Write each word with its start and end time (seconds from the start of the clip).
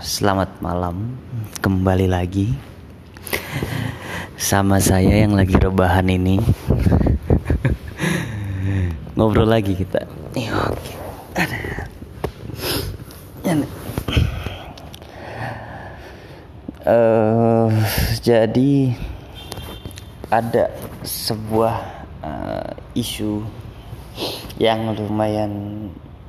Selamat 0.00 0.48
malam. 0.64 1.20
Kembali 1.60 2.08
lagi 2.08 2.48
Sama 4.40 4.80
saya 4.80 5.20
yang 5.20 5.36
lagi 5.36 5.52
rebahan 5.52 6.08
ini. 6.08 6.40
Ngobrol 9.20 9.52
lagi 9.52 9.76
kita. 9.76 10.08
Iya, 10.32 10.72
Oke. 10.72 10.92
Uh, 16.88 17.68
Jadi 18.24 18.96
Ada 20.32 20.72
sebuah 21.04 21.76
uh, 22.24 22.72
isu 22.96 23.44
Yang 24.56 25.04
lumayan 25.04 25.52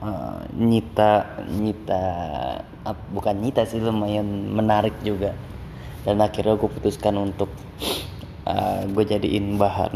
uh, 0.04 0.44
nyita 0.52 1.48
nyita 1.48 2.04
bukan 2.94 3.36
nyita 3.42 3.66
sih 3.66 3.82
lumayan 3.82 4.54
menarik 4.54 4.96
juga. 5.02 5.36
Dan 6.04 6.24
akhirnya 6.24 6.56
gue 6.56 6.70
putuskan 6.70 7.16
untuk 7.20 7.52
uh, 8.48 8.82
gue 8.88 9.04
jadiin 9.04 9.60
bahan 9.60 9.96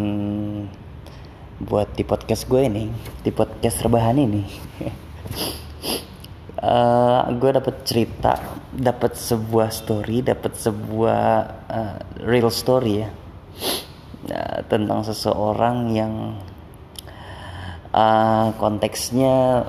buat 1.63 1.95
di 1.95 2.03
podcast 2.03 2.49
gue 2.49 2.65
ini 2.65 2.91
di 3.23 3.31
podcast 3.31 3.83
rebahan 3.85 4.17
ini. 4.19 4.43
Uh, 6.63 7.27
gue 7.43 7.51
dapat 7.51 7.83
cerita 7.83 8.39
dapat 8.71 9.19
sebuah 9.19 9.67
story 9.67 10.23
dapat 10.23 10.55
sebuah 10.55 11.23
uh, 11.67 11.99
real 12.23 12.47
story 12.47 13.03
ya. 13.03 13.11
Uh, 14.31 14.63
tentang 14.71 15.03
seseorang 15.03 15.91
yang 15.91 16.39
uh, 17.91 18.55
konteksnya 18.57 19.67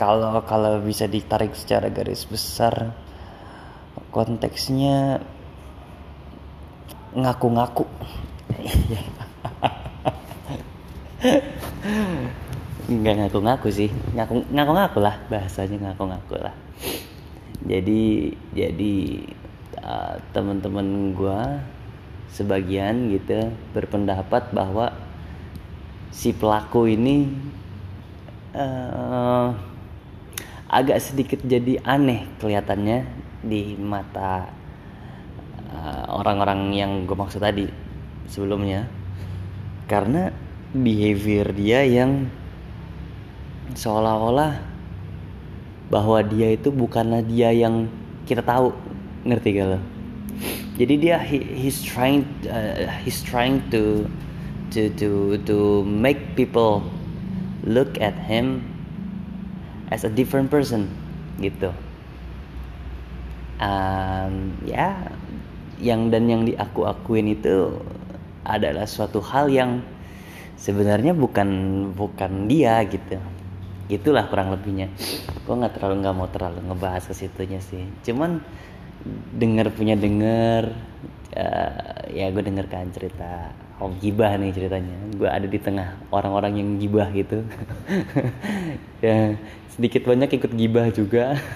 kalau 0.00 0.40
kalau 0.48 0.80
bisa 0.80 1.04
ditarik 1.04 1.52
secara 1.52 1.92
garis 1.92 2.24
besar 2.24 2.96
konteksnya 4.08 5.20
ngaku-ngaku. 7.12 7.84
Nggak 12.88 13.14
ngaku-ngaku 13.20 13.68
sih. 13.68 13.92
Ngaku 14.16 14.48
ngaku-ngaku 14.48 14.98
lah 15.04 15.20
bahasanya 15.28 15.92
ngaku-ngaku 15.92 16.48
lah. 16.48 16.56
Jadi 17.68 18.32
jadi 18.56 18.94
uh, 19.84 20.16
teman-teman 20.32 21.12
gue 21.12 21.40
sebagian 22.32 23.12
gitu 23.12 23.52
berpendapat 23.76 24.48
bahwa 24.56 24.96
si 26.08 26.32
pelaku 26.32 26.88
ini 26.88 27.28
uh, 28.56 29.69
agak 30.70 31.02
sedikit 31.02 31.42
jadi 31.42 31.82
aneh 31.82 32.30
kelihatannya 32.38 33.02
di 33.42 33.74
mata 33.74 34.46
eh, 35.66 36.04
orang-orang 36.06 36.70
uh, 36.70 36.76
yang 36.78 36.92
gue 37.10 37.16
maksud 37.18 37.42
tadi 37.42 37.66
sebelumnya. 38.30 38.86
Karena 39.90 40.30
behavior 40.70 41.50
dia 41.50 41.82
yang 41.82 42.30
seolah-olah 43.74 44.62
bahwa 45.90 46.22
dia 46.22 46.54
itu 46.54 46.70
bukanlah 46.70 47.26
dia 47.26 47.50
yang 47.50 47.90
kita 48.22 48.46
tahu. 48.46 48.70
Ngerti 49.26 49.58
gak 49.58 49.66
lo? 49.74 49.80
Jadi 50.78 50.94
dia 50.96 51.18
he, 51.18 51.42
he's 51.58 51.82
trying 51.82 52.22
uh, 52.46 52.88
he's 53.02 53.20
trying 53.26 53.60
to 53.74 54.06
to 54.70 54.88
to 54.96 55.36
to 55.44 55.82
make 55.82 56.38
people 56.38 56.86
look 57.66 57.98
at 57.98 58.14
him 58.16 58.62
as 59.90 60.06
a 60.06 60.10
different 60.10 60.48
person 60.48 60.86
gitu. 61.42 61.74
Um, 63.60 64.56
ya 64.64 64.96
yang 65.76 66.08
dan 66.08 66.24
yang 66.30 66.48
diaku 66.48 66.88
akuin 66.88 67.36
itu 67.36 67.76
adalah 68.46 68.88
suatu 68.88 69.20
hal 69.20 69.52
yang 69.52 69.84
sebenarnya 70.56 71.12
bukan 71.12 71.48
bukan 71.92 72.48
dia 72.48 72.80
gitu. 72.88 73.20
Itulah 73.90 74.30
kurang 74.30 74.54
lebihnya. 74.54 74.88
Gue 75.44 75.54
nggak 75.58 75.76
terlalu 75.76 75.94
nggak 76.06 76.16
mau 76.16 76.28
terlalu 76.30 76.62
ngebahas 76.70 77.10
ke 77.10 77.14
situnya 77.16 77.60
sih. 77.60 77.84
Cuman 78.06 78.40
dengar 79.34 79.72
punya 79.72 79.96
dengar 79.96 80.72
uh, 81.34 82.04
ya 82.12 82.28
gue 82.28 82.42
denger 82.44 82.66
kan 82.68 82.88
cerita 82.92 83.50
om 83.80 83.96
gibah 83.98 84.36
nih 84.36 84.52
ceritanya. 84.52 84.92
Gue 85.16 85.26
ada 85.26 85.48
di 85.48 85.56
tengah 85.56 85.96
orang-orang 86.12 86.60
yang 86.60 86.68
gibah 86.78 87.08
gitu. 87.10 87.42
Ya 89.00 89.32
sedikit 89.72 90.04
banyak 90.04 90.36
ikut 90.36 90.52
gibah 90.52 90.92
juga. 90.92 91.40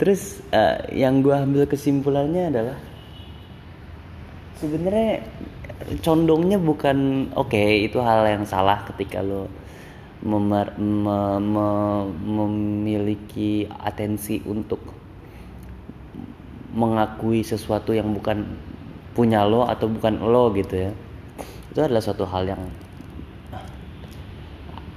Terus 0.00 0.44
uh, 0.52 0.84
yang 0.92 1.24
gue 1.24 1.32
ambil 1.32 1.64
kesimpulannya 1.64 2.52
adalah 2.52 2.76
sebenarnya 4.60 5.24
condongnya 6.04 6.60
bukan 6.60 7.32
oke 7.32 7.48
okay, 7.48 7.88
itu 7.88 7.96
hal 8.04 8.28
yang 8.28 8.44
salah 8.44 8.84
ketika 8.92 9.24
lo 9.24 9.48
memer, 10.20 10.76
me, 10.76 11.40
me, 11.40 11.68
memiliki 12.12 13.64
atensi 13.80 14.44
untuk 14.44 14.84
mengakui 16.76 17.40
sesuatu 17.40 17.96
yang 17.96 18.12
bukan 18.12 18.44
punya 19.20 19.44
lo 19.44 19.68
atau 19.68 19.84
bukan 19.84 20.16
lo 20.24 20.48
gitu 20.56 20.88
ya. 20.88 20.90
Itu 21.68 21.84
adalah 21.84 22.00
suatu 22.00 22.24
hal 22.24 22.48
yang 22.48 22.62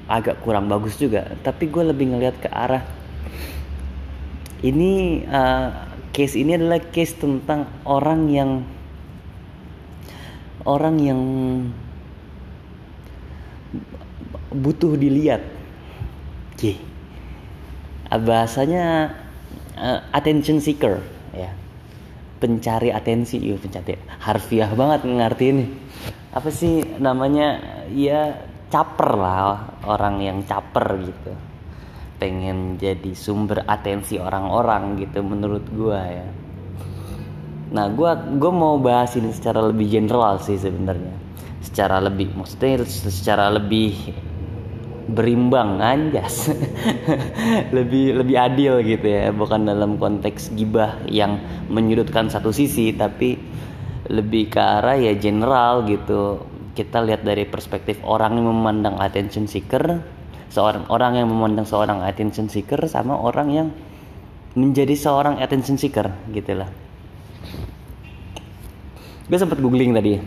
agak 0.07 0.39
kurang 0.39 0.71
bagus 0.71 0.95
juga. 0.95 1.27
Tapi 1.43 1.67
gue 1.67 1.83
lebih 1.91 2.15
ngelihat 2.15 2.39
ke 2.39 2.47
arah 2.47 2.87
ini 4.63 5.27
uh, 5.27 5.91
case 6.15 6.39
ini 6.39 6.55
adalah 6.55 6.79
case 6.79 7.19
tentang 7.19 7.67
orang 7.83 8.31
yang 8.31 8.63
orang 10.63 10.95
yang 11.03 11.19
butuh 14.55 14.95
dilihat. 14.95 15.43
Oke. 16.55 16.79
bahasanya 18.13 19.11
uh, 19.75 19.99
attention 20.15 20.63
seeker 20.63 21.03
ya 21.33 21.49
pencari 22.43 22.91
atensi. 22.91 23.39
Iya 23.39 23.55
pencari. 23.55 23.95
Harfiah 24.19 24.75
banget 24.75 25.07
ngerti 25.07 25.45
ini. 25.47 25.65
Apa 26.35 26.51
sih 26.51 26.83
namanya? 26.99 27.63
Ya 27.95 28.35
caper 28.67 29.15
lah 29.15 29.79
orang 29.87 30.19
yang 30.19 30.43
caper 30.43 30.99
gitu. 30.99 31.31
Pengen 32.19 32.75
jadi 32.75 33.15
sumber 33.15 33.63
atensi 33.63 34.19
orang-orang 34.19 34.99
gitu 34.99 35.23
menurut 35.23 35.63
gua 35.71 36.03
ya. 36.03 36.27
Nah 37.71 37.87
gua 37.95 38.19
gua 38.35 38.51
mau 38.51 38.75
bahas 38.75 39.15
ini 39.15 39.31
secara 39.31 39.63
lebih 39.63 39.87
general 39.87 40.43
sih 40.43 40.59
sebenarnya. 40.59 41.15
Secara 41.63 42.03
lebih 42.03 42.35
maksudnya 42.35 42.83
secara 42.83 43.47
lebih 43.47 43.95
berimbang 45.09 45.83
anjas. 45.83 46.51
Lebih 47.75 48.17
lebih 48.19 48.37
adil 48.39 48.73
gitu 48.85 49.07
ya. 49.07 49.29
Bukan 49.33 49.67
dalam 49.67 49.99
konteks 49.99 50.53
gibah 50.55 51.03
yang 51.09 51.39
menyudutkan 51.67 52.29
satu 52.29 52.53
sisi 52.53 52.93
tapi 52.95 53.35
lebih 54.07 54.51
ke 54.51 54.59
arah 54.59 54.95
ya 54.99 55.15
general 55.15 55.83
gitu. 55.87 56.43
Kita 56.73 57.05
lihat 57.05 57.21
dari 57.21 57.45
perspektif 57.45 58.01
orang 58.01 58.41
yang 58.41 58.49
memandang 58.49 58.97
attention 58.97 59.45
seeker 59.45 60.01
seorang 60.53 60.85
orang 60.93 61.17
yang 61.17 61.27
memandang 61.29 61.65
seorang 61.65 62.05
attention 62.05 62.45
seeker 62.45 62.77
sama 62.85 63.17
orang 63.17 63.49
yang 63.49 63.67
menjadi 64.53 64.93
seorang 64.93 65.41
attention 65.41 65.81
seeker 65.81 66.13
gitulah 66.29 66.69
gue 69.23 69.37
sempat 69.39 69.59
googling 69.63 69.95
tadi. 69.95 70.19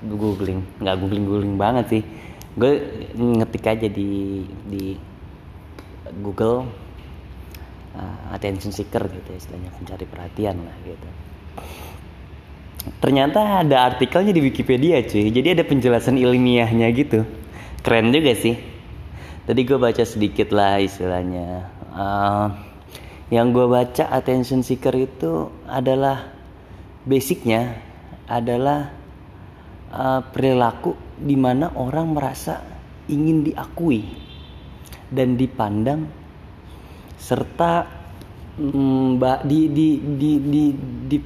Googling. 0.00 0.64
Nggak 0.80 0.96
googling 0.98 1.24
googling 1.28 1.54
banget 1.60 1.84
sih 1.92 2.02
gue 2.58 2.72
ngetik 3.14 3.64
aja 3.70 3.86
di 3.86 4.42
di 4.66 4.98
Google 6.18 6.66
uh, 7.94 8.34
attention 8.34 8.74
seeker 8.74 9.06
gitu 9.06 9.30
istilahnya 9.32 9.70
pencari 9.78 10.04
perhatian 10.04 10.56
lah 10.66 10.76
gitu. 10.82 11.08
Ternyata 12.98 13.62
ada 13.62 13.94
artikelnya 13.94 14.32
di 14.34 14.42
Wikipedia 14.42 14.98
cuy. 15.04 15.30
Jadi 15.30 15.48
ada 15.54 15.64
penjelasan 15.66 16.18
ilmiahnya 16.18 16.88
gitu. 16.94 17.22
Keren 17.84 18.10
juga 18.10 18.32
sih. 18.34 18.56
Tadi 19.44 19.60
gue 19.64 19.78
baca 19.78 20.04
sedikit 20.04 20.52
lah 20.52 20.80
istilahnya. 20.82 21.68
Uh, 21.92 22.48
yang 23.28 23.52
gue 23.52 23.68
baca 23.68 24.08
attention 24.08 24.64
seeker 24.64 24.92
itu 24.96 25.52
adalah 25.68 26.32
basicnya 27.04 27.76
adalah 28.24 28.97
uh, 29.92 30.20
perilaku 30.28 30.94
di 31.18 31.34
mana 31.34 31.72
orang 31.74 32.14
merasa 32.14 32.62
ingin 33.08 33.42
diakui 33.44 34.04
dan 35.08 35.34
dipandang 35.34 36.06
serta 37.18 37.88
mm, 38.60 39.18
di, 39.48 39.60
di, 39.72 39.88
di, 40.00 40.30
di, 40.38 40.64
di, 41.08 41.18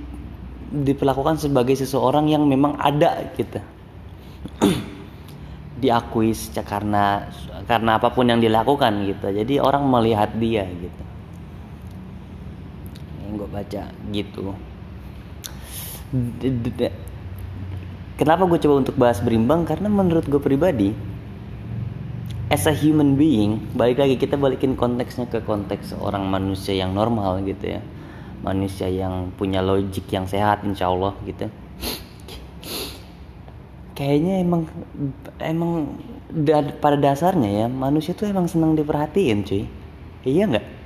diperlakukan 0.72 1.36
sebagai 1.42 1.76
seseorang 1.76 2.30
yang 2.30 2.46
memang 2.46 2.78
ada 2.78 3.28
gitu. 3.36 3.60
Diakui 5.82 6.30
karena 6.62 7.26
karena 7.66 7.98
apa 7.98 8.14
pun 8.14 8.30
yang 8.30 8.38
dilakukan 8.38 9.02
gitu. 9.02 9.34
Jadi 9.34 9.58
orang 9.58 9.82
melihat 9.90 10.30
dia 10.38 10.62
gitu. 10.62 11.02
Yang 13.26 13.30
gue 13.34 13.48
baca 13.50 13.82
gitu 14.14 14.54
kenapa 18.18 18.44
gue 18.48 18.58
coba 18.60 18.74
untuk 18.82 18.96
bahas 18.98 19.20
berimbang? 19.22 19.64
Karena 19.64 19.88
menurut 19.88 20.26
gue 20.26 20.40
pribadi 20.42 20.90
as 22.52 22.68
a 22.68 22.74
human 22.74 23.16
being 23.16 23.64
balik 23.72 23.96
lagi 23.96 24.20
kita 24.20 24.36
balikin 24.36 24.76
konteksnya 24.76 25.24
ke 25.24 25.40
konteks 25.40 25.96
orang 25.96 26.28
manusia 26.28 26.76
yang 26.76 26.92
normal 26.92 27.40
gitu 27.44 27.78
ya. 27.78 27.80
Manusia 28.42 28.90
yang 28.90 29.30
punya 29.38 29.62
logik 29.62 30.10
yang 30.10 30.26
sehat 30.26 30.66
insya 30.66 30.90
Allah 30.90 31.14
gitu. 31.24 31.46
Kayaknya 33.94 34.42
emang 34.42 34.66
emang 35.38 36.00
pada 36.82 36.98
dasarnya 36.98 37.64
ya 37.64 37.66
manusia 37.70 38.16
tuh 38.18 38.26
emang 38.26 38.50
senang 38.50 38.74
diperhatiin 38.74 39.46
cuy. 39.46 39.64
Iya 40.26 40.50
nggak 40.50 40.81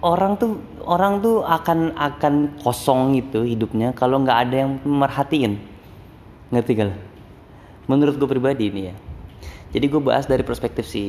orang 0.00 0.32
tuh 0.40 0.62
orang 0.84 1.20
tuh 1.20 1.44
akan 1.44 1.92
akan 1.98 2.34
kosong 2.62 3.18
gitu 3.20 3.44
hidupnya 3.44 3.92
kalau 3.92 4.22
nggak 4.22 4.38
ada 4.48 4.56
yang 4.64 4.70
merhatiin. 4.84 5.60
Ngerti 6.52 6.72
gak 6.78 6.94
menurut 7.90 8.14
gue 8.16 8.28
pribadi 8.28 8.70
ini 8.70 8.82
ya. 8.88 8.94
Jadi 9.74 9.84
gue 9.90 10.00
bahas 10.00 10.24
dari 10.24 10.46
perspektif 10.46 10.86
si 10.86 11.04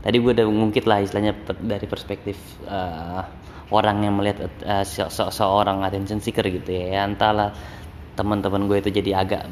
tadi 0.00 0.16
gue 0.16 0.32
udah 0.32 0.46
ngungkit 0.46 0.86
lah 0.86 1.02
istilahnya 1.02 1.36
dari 1.60 1.84
perspektif 1.84 2.38
uh, 2.64 3.26
orang 3.74 4.06
yang 4.06 4.14
melihat 4.16 4.48
uh, 4.64 4.84
se 4.86 5.02
se 5.10 5.22
seorang 5.34 5.82
attention 5.82 6.22
seeker 6.22 6.46
gitu 6.46 6.70
ya. 6.70 7.04
Entahlah 7.04 7.52
teman-teman 8.14 8.70
gue 8.70 8.78
itu 8.78 8.90
jadi 8.94 9.26
agak 9.26 9.42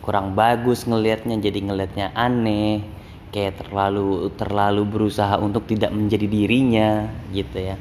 kurang 0.00 0.32
bagus 0.32 0.88
ngelihatnya 0.88 1.36
jadi 1.42 1.58
ngelihatnya 1.60 2.06
aneh 2.16 2.99
kayak 3.30 3.62
terlalu 3.62 4.30
terlalu 4.34 4.82
berusaha 4.86 5.38
untuk 5.38 5.66
tidak 5.70 5.94
menjadi 5.94 6.26
dirinya 6.26 7.10
gitu 7.30 7.58
ya. 7.58 7.76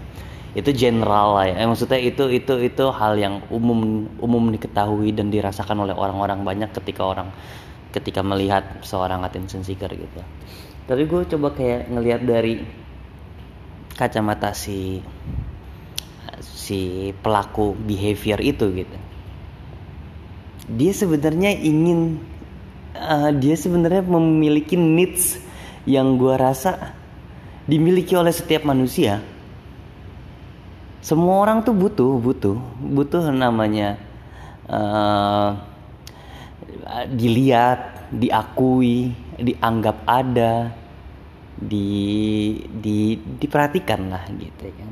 Itu 0.54 0.74
general 0.74 1.38
lah 1.38 1.46
ya. 1.50 1.56
Eh, 1.62 1.68
maksudnya 1.70 2.02
itu 2.02 2.30
itu 2.30 2.54
itu 2.62 2.86
hal 2.90 3.18
yang 3.18 3.42
umum 3.54 4.10
umum 4.18 4.50
diketahui 4.54 5.14
dan 5.14 5.30
dirasakan 5.30 5.86
oleh 5.86 5.94
orang-orang 5.94 6.42
banyak 6.42 6.70
ketika 6.74 7.06
orang 7.06 7.30
ketika 7.90 8.22
melihat 8.22 8.82
seorang 8.86 9.26
attention 9.26 9.66
seeker 9.66 9.90
gitu. 9.90 10.22
Tapi 10.90 11.06
gue 11.06 11.22
coba 11.38 11.54
kayak 11.54 11.90
ngelihat 11.90 12.22
dari 12.26 12.66
kacamata 13.94 14.54
si 14.54 15.02
si 16.40 17.12
pelaku 17.26 17.74
behavior 17.74 18.38
itu 18.42 18.66
gitu. 18.74 18.98
Dia 20.70 20.94
sebenarnya 20.94 21.58
ingin 21.58 22.22
uh, 22.96 23.30
dia 23.36 23.56
sebenarnya 23.58 24.06
memiliki 24.06 24.80
needs 24.80 25.38
yang 25.86 26.18
gue 26.18 26.34
rasa 26.38 26.94
dimiliki 27.70 28.18
oleh 28.18 28.34
setiap 28.34 28.66
manusia. 28.66 29.22
Semua 31.00 31.40
orang 31.42 31.64
tuh 31.64 31.74
butuh 31.74 32.20
butuh 32.20 32.58
butuh 32.78 33.32
namanya 33.32 33.96
uh, 34.68 35.56
dilihat 37.14 38.12
diakui 38.12 39.16
dianggap 39.40 40.04
ada 40.04 40.74
di 41.56 42.56
di 42.68 43.16
diperhatikan 43.16 44.12
lah 44.12 44.24
gitu 44.36 44.66
kan. 44.76 44.92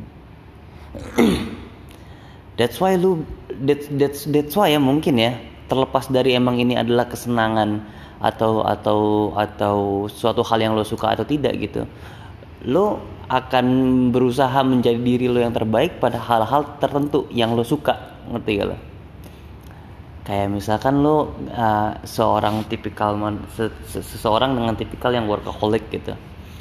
That's 2.57 2.81
why 2.81 2.97
lu 2.97 3.21
that's 3.53 3.85
that's 3.93 4.25
that's 4.25 4.53
why 4.57 4.73
ya 4.73 4.81
mungkin 4.81 5.21
ya 5.21 5.37
terlepas 5.67 6.07
dari 6.07 6.33
emang 6.33 6.57
ini 6.57 6.79
adalah 6.79 7.05
kesenangan 7.07 7.83
atau 8.17 8.65
atau 8.65 8.99
atau 9.37 9.77
suatu 10.09 10.41
hal 10.41 10.59
yang 10.63 10.73
lo 10.73 10.81
suka 10.81 11.13
atau 11.13 11.27
tidak 11.27 11.53
gitu 11.61 11.85
lo 12.65 12.97
akan 13.27 13.67
berusaha 14.09 14.63
menjadi 14.63 14.97
diri 14.97 15.27
lo 15.27 15.43
yang 15.43 15.53
terbaik 15.53 15.99
pada 15.99 16.17
hal-hal 16.17 16.79
tertentu 16.79 17.27
yang 17.29 17.53
lo 17.53 17.61
suka 17.61 18.15
ngerti 18.31 18.51
gak 18.59 18.67
lo? 18.71 18.77
Kayak 20.23 20.47
misalkan 20.51 21.03
lo 21.03 21.35
uh, 21.51 21.91
seorang 22.03 22.67
tipikal 22.67 23.15
man, 23.15 23.47
se, 23.55 23.71
se, 23.87 23.99
seseorang 24.03 24.55
dengan 24.55 24.75
tipikal 24.75 25.11
yang 25.11 25.27
workaholic 25.27 25.87
gitu 25.91 26.15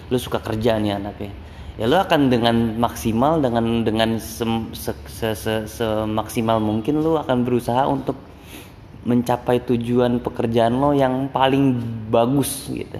lo 0.07 0.19
suka 0.23 0.39
kerja 0.39 0.79
nih 0.79 1.03
anaknya 1.03 1.35
ya 1.75 1.91
lo 1.91 1.99
akan 1.99 2.31
dengan 2.31 2.79
maksimal 2.79 3.43
dengan 3.43 3.83
dengan 3.83 4.23
sem, 4.23 4.71
se, 4.71 4.95
se, 5.11 5.35
se, 5.35 5.55
semaksimal 5.67 6.63
mungkin 6.63 7.03
lo 7.03 7.19
akan 7.19 7.43
berusaha 7.43 7.83
untuk 7.91 8.15
mencapai 9.07 9.63
tujuan 9.63 10.19
pekerjaan 10.19 10.75
lo 10.75 10.91
yang 10.91 11.31
paling 11.31 11.79
bagus 12.11 12.67
gitu. 12.67 12.99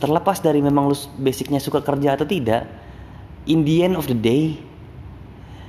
Terlepas 0.00 0.40
dari 0.40 0.64
memang 0.64 0.90
lu 0.90 0.96
basicnya 1.20 1.60
suka 1.60 1.84
kerja 1.84 2.16
atau 2.16 2.26
tidak 2.26 2.66
in 3.46 3.62
the 3.62 3.84
end 3.84 3.94
of 3.94 4.08
the 4.08 4.16
day 4.16 4.56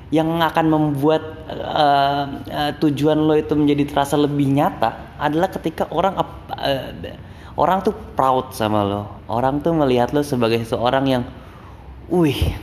yang 0.10 0.42
akan 0.42 0.70
membuat 0.70 1.22
uh, 1.50 2.26
uh, 2.46 2.72
tujuan 2.80 3.18
lo 3.18 3.34
itu 3.34 3.54
menjadi 3.54 3.84
terasa 3.90 4.16
lebih 4.16 4.46
nyata 4.46 5.18
adalah 5.18 5.50
ketika 5.50 5.90
orang 5.90 6.18
uh, 6.18 6.90
orang 7.60 7.84
tuh 7.86 7.94
proud 8.18 8.56
sama 8.56 8.82
lo. 8.82 9.04
Orang 9.28 9.62
tuh 9.62 9.76
melihat 9.76 10.16
lo 10.16 10.24
sebagai 10.24 10.64
seorang 10.66 11.06
yang 11.06 11.24
wih 12.10 12.56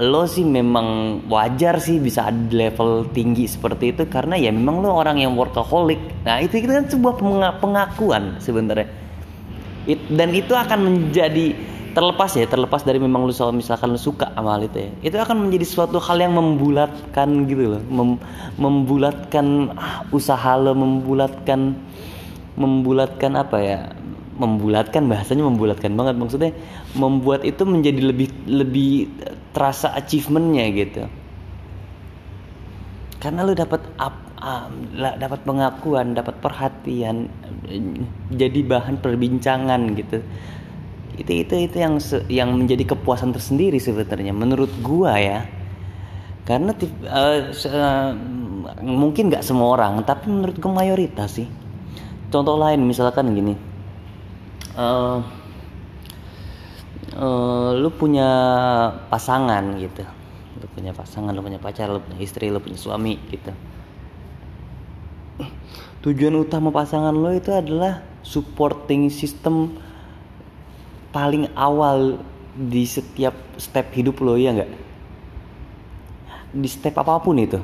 lo 0.00 0.24
sih 0.24 0.40
memang 0.40 1.20
wajar 1.28 1.76
sih 1.76 2.00
bisa 2.00 2.32
ada 2.32 2.48
level 2.48 3.12
tinggi 3.12 3.44
seperti 3.44 3.92
itu 3.92 4.08
karena 4.08 4.40
ya 4.40 4.48
memang 4.48 4.80
lo 4.80 4.96
orang 4.96 5.20
yang 5.20 5.36
workaholic. 5.36 6.00
Nah 6.24 6.40
itu, 6.40 6.64
kan 6.64 6.88
sebuah 6.88 7.20
pengakuan 7.60 8.40
sebenarnya. 8.40 8.88
It, 9.84 10.00
dan 10.08 10.32
itu 10.32 10.56
akan 10.56 10.78
menjadi 10.80 11.52
terlepas 11.92 12.32
ya 12.32 12.48
terlepas 12.48 12.80
dari 12.88 12.96
memang 12.96 13.28
lu 13.28 13.34
misalkan 13.52 13.92
lu 13.92 14.00
suka 14.00 14.32
amal 14.32 14.64
itu 14.64 14.88
ya. 14.88 14.90
Itu 15.12 15.16
akan 15.20 15.48
menjadi 15.48 15.66
suatu 15.68 16.00
hal 16.00 16.24
yang 16.24 16.40
membulatkan 16.40 17.28
gitu 17.44 17.76
loh. 17.76 17.82
Mem, 17.92 18.16
membulatkan 18.56 19.76
ah, 19.76 20.08
usaha 20.08 20.56
lo 20.56 20.72
membulatkan 20.72 21.76
membulatkan 22.56 23.32
apa 23.36 23.56
ya 23.60 23.78
membulatkan 24.36 25.04
bahasanya 25.08 25.44
membulatkan 25.44 25.92
banget. 25.92 26.14
Maksudnya 26.16 26.52
membuat 26.96 27.44
itu 27.44 27.62
menjadi 27.68 28.00
lebih 28.00 28.28
lebih 28.48 29.12
terasa 29.52 29.92
achievementnya 29.92 30.66
gitu. 30.72 31.02
Karena 33.20 33.46
lu 33.46 33.54
dapat 33.54 33.82
up 34.00 34.16
dapat 35.22 35.46
pengakuan 35.46 36.18
dapat 36.18 36.34
perhatian 36.42 37.30
jadi 38.34 38.60
bahan 38.66 38.98
perbincangan 38.98 39.94
gitu. 39.94 40.18
Itu 41.14 41.32
itu 41.32 41.54
itu 41.68 41.76
yang 41.78 41.94
yang 42.26 42.50
menjadi 42.56 42.96
kepuasan 42.96 43.30
tersendiri 43.30 43.78
sebenarnya 43.78 44.34
menurut 44.34 44.72
gua 44.82 45.14
ya. 45.20 45.46
Karena 46.42 46.74
uh, 46.74 47.54
uh, 47.54 48.10
mungkin 48.82 49.30
nggak 49.30 49.46
semua 49.46 49.78
orang 49.78 50.02
tapi 50.02 50.26
menurut 50.26 50.58
gua 50.58 50.82
mayoritas 50.82 51.38
sih. 51.38 51.46
Contoh 52.32 52.58
lain 52.58 52.82
misalkan 52.82 53.30
gini 53.36 53.71
uh, 54.76 55.20
uh, 57.16 57.70
lu 57.76 57.90
punya 57.92 58.28
pasangan 59.08 59.76
gitu. 59.80 60.04
Lu 60.60 60.66
punya 60.72 60.92
pasangan 60.92 61.32
lu 61.32 61.42
punya 61.44 61.60
pacar 61.60 61.88
lu 61.88 62.00
punya 62.00 62.18
istri 62.20 62.48
lu 62.48 62.60
punya 62.60 62.78
suami 62.78 63.18
gitu. 63.32 63.52
Tujuan 66.02 66.34
utama 66.34 66.74
pasangan 66.74 67.14
lo 67.14 67.30
itu 67.30 67.54
adalah 67.54 68.02
supporting 68.26 69.06
system 69.06 69.78
paling 71.14 71.46
awal 71.54 72.18
di 72.52 72.82
setiap 72.82 73.36
step 73.54 73.94
hidup 73.94 74.18
lo 74.18 74.34
ya 74.34 74.50
nggak? 74.50 74.72
Di 76.52 76.68
step 76.68 76.98
apa 76.98 77.22
pun 77.22 77.38
itu. 77.38 77.60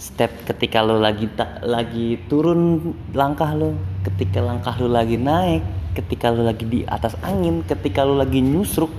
Step 0.00 0.48
ketika 0.48 0.80
lo 0.80 0.96
lagi 0.96 1.28
tak 1.36 1.60
lagi 1.60 2.16
turun 2.24 2.96
langkah 3.12 3.52
lo 3.52 3.76
ketika 4.00 4.40
langkah 4.40 4.72
lo 4.80 4.88
lagi 4.88 5.20
naik 5.20 5.60
ketika 6.00 6.32
lo 6.32 6.48
lagi 6.48 6.64
di 6.64 6.80
atas 6.88 7.14
angin 7.20 7.60
ketika 7.68 8.02
lo 8.02 8.16
lagi 8.16 8.40
nyusruk 8.40 8.90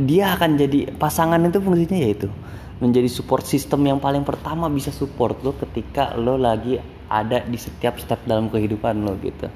dia 0.00 0.32
akan 0.32 0.56
jadi 0.56 0.96
pasangan 0.96 1.38
itu 1.44 1.58
fungsinya 1.60 1.98
yaitu 1.98 2.28
menjadi 2.80 3.08
support 3.08 3.44
system 3.44 3.84
yang 3.88 4.00
paling 4.00 4.24
pertama 4.24 4.68
bisa 4.68 4.92
support 4.92 5.40
lo 5.44 5.56
ketika 5.56 6.12
lo 6.16 6.36
lagi 6.36 6.76
ada 7.08 7.40
di 7.46 7.56
setiap 7.56 7.96
step 7.96 8.20
dalam 8.26 8.50
kehidupan 8.50 9.00
lo 9.06 9.14
gitu. 9.22 9.48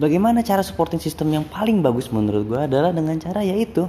Bagaimana 0.00 0.40
cara 0.40 0.64
supporting 0.64 0.96
system 0.96 1.28
yang 1.28 1.44
paling 1.44 1.84
bagus 1.84 2.08
menurut 2.08 2.48
gue 2.48 2.60
adalah 2.64 2.88
dengan 2.88 3.20
cara 3.20 3.44
yaitu 3.44 3.84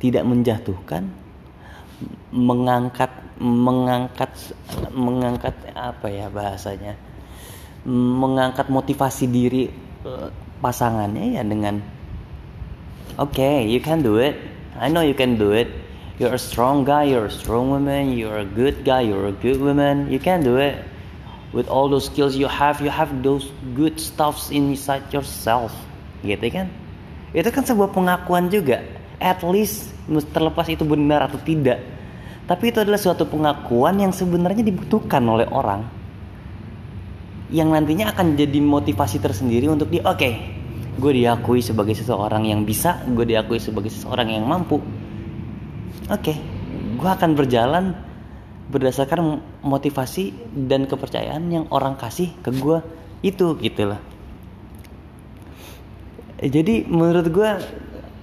tidak 0.00 0.24
menjatuhkan, 0.24 1.04
mengangkat, 2.32 3.12
mengangkat, 3.36 4.32
mengangkat 4.96 5.52
apa 5.76 6.06
ya 6.08 6.32
bahasanya, 6.32 6.96
mengangkat 7.86 8.66
motivasi 8.72 9.30
diri 9.30 9.70
eh, 10.02 10.28
pasangannya 10.58 11.38
ya 11.38 11.42
dengan, 11.46 11.78
oke, 13.20 13.30
okay, 13.30 13.68
you 13.68 13.78
can 13.78 14.02
do 14.02 14.18
it, 14.18 14.34
I 14.78 14.86
know 14.86 15.02
you 15.02 15.14
can 15.14 15.34
do 15.34 15.50
it. 15.50 15.66
You're 16.18 16.34
a 16.34 16.38
strong 16.38 16.82
guy 16.82 17.14
you're 17.14 17.30
a 17.30 17.34
strong 17.34 17.70
woman 17.70 18.18
you're 18.18 18.42
a 18.42 18.46
good 18.46 18.82
guy 18.82 19.06
you're 19.06 19.30
a 19.30 19.36
good 19.38 19.62
woman. 19.62 20.10
You 20.10 20.18
can 20.18 20.42
do 20.42 20.58
it. 20.58 20.82
With 21.54 21.70
all 21.70 21.86
those 21.86 22.10
skills 22.10 22.34
you 22.34 22.50
have 22.50 22.82
you 22.82 22.90
have 22.90 23.10
those 23.22 23.54
good 23.74 24.02
stuffs 24.02 24.50
inside 24.50 25.06
yourself. 25.14 25.70
Gitu 26.26 26.42
kan? 26.50 26.66
Itu 27.30 27.54
kan 27.54 27.62
sebuah 27.62 27.94
pengakuan 27.94 28.50
juga. 28.50 28.82
At 29.22 29.46
least 29.46 29.94
terlepas 30.34 30.66
itu 30.66 30.82
benar 30.82 31.30
atau 31.30 31.38
tidak. 31.38 31.82
Tapi 32.50 32.74
itu 32.74 32.82
adalah 32.82 32.98
suatu 32.98 33.22
pengakuan 33.22 34.02
yang 34.02 34.10
sebenarnya 34.10 34.66
dibutuhkan 34.66 35.22
oleh 35.22 35.46
orang 35.54 35.97
yang 37.48 37.72
nantinya 37.72 38.12
akan 38.12 38.36
jadi 38.36 38.60
motivasi 38.60 39.24
tersendiri 39.24 39.72
untuk 39.72 39.88
dia 39.88 40.04
oke 40.04 40.20
okay, 40.20 40.32
gue 40.98 41.12
diakui 41.24 41.64
sebagai 41.64 41.96
seseorang 41.96 42.44
yang 42.44 42.66
bisa 42.66 43.00
gue 43.08 43.24
diakui 43.24 43.62
sebagai 43.62 43.88
seseorang 43.88 44.34
yang 44.34 44.44
mampu. 44.44 44.82
Oke 46.08 46.32
okay, 46.32 46.36
gue 46.98 47.08
akan 47.08 47.30
berjalan 47.38 47.84
berdasarkan 48.68 49.40
motivasi 49.64 50.36
dan 50.68 50.84
kepercayaan 50.84 51.48
yang 51.48 51.64
orang 51.72 51.96
kasih 51.96 52.34
ke 52.44 52.52
gue 52.52 52.84
itu 53.24 53.56
gitu 53.64 53.96
lah. 53.96 54.00
Jadi 56.38 56.86
menurut 56.86 57.26
gue 57.32 57.50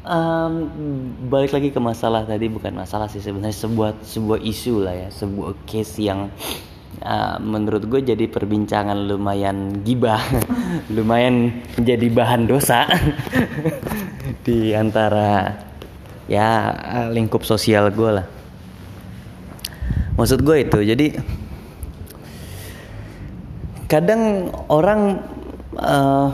um, 0.05 0.53
balik 1.27 1.51
lagi 1.51 1.73
ke 1.73 1.81
masalah 1.81 2.23
tadi 2.23 2.47
bukan 2.47 2.71
masalah 2.71 3.09
sih 3.09 3.19
sebenarnya 3.19 3.57
sebuah 3.57 3.91
sebuah 4.05 4.39
isu 4.39 4.85
lah 4.85 4.95
ya 4.95 5.09
sebuah 5.11 5.65
case 5.67 5.99
yang 5.99 6.29
uh, 7.01 7.41
menurut 7.41 7.83
gue 7.89 8.01
jadi 8.15 8.25
perbincangan 8.29 8.95
lumayan 9.09 9.81
gibah 9.81 10.21
lumayan 10.95 11.65
menjadi 11.75 12.07
bahan 12.11 12.47
dosa 12.47 12.87
di 14.45 14.71
antara 14.71 15.57
ya 16.29 16.71
lingkup 17.11 17.43
sosial 17.43 17.89
gue 17.91 18.11
lah. 18.21 18.27
Maksud 20.15 20.39
gue 20.47 20.57
itu 20.63 20.79
jadi 20.79 21.07
kadang 23.85 24.51
orang 24.71 25.21
uh, 25.77 26.31